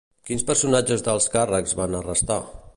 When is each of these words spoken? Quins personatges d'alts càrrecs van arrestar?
Quins 0.29 0.45
personatges 0.47 1.05
d'alts 1.09 1.29
càrrecs 1.37 1.79
van 1.83 2.01
arrestar? 2.03 2.43